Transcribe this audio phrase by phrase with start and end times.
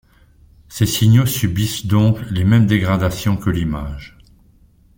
[0.67, 4.17] Ces signaux subissent donc les mêmes dégradations que l’image.